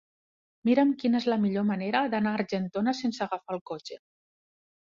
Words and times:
Mira'm 0.69 0.93
quina 1.03 1.19
és 1.23 1.27
la 1.31 1.37
millor 1.43 1.67
manera 1.67 2.03
d'anar 2.15 2.33
a 2.37 2.41
Argentona 2.41 2.97
sense 3.03 3.25
agafar 3.29 3.59
el 3.59 3.65
cotxe. 3.73 4.03